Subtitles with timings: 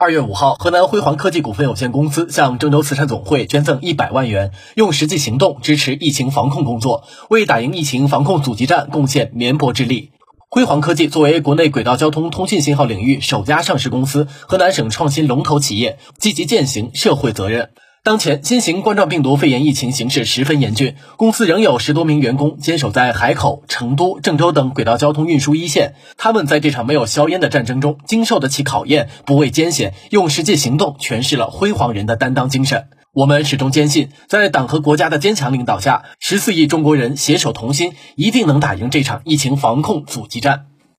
[0.00, 10.12] 二月五号，河南辉煌科技股份有限公司向郑州慈善总会捐赠一百万元，用实际行动支持疫情防控工作，为打赢疫情防控阻击战贡献绵薄之力。
[10.48, 17.70] 辉煌科技作为国内轨道交通通信信号领域首家上市公司，河南省创新龙头企业，积极践行社会责任。
[18.08, 25.92] 当前新型冠状病毒肺炎疫情形势十分严峻，公司仍有十多名员工坚守在海口、成都、郑州等轨道交通运输一线。
[26.16, 32.86] 他们在这场没有硝烟的战争中经受得起考验，不畏艰险，用实际行动诠释了辉煌人的担当精神。
[33.12, 40.67] 我们始终坚信，在党和国家的坚强领导下，十四亿中国人携手同心，一定能打赢这场疫情防控阻击战。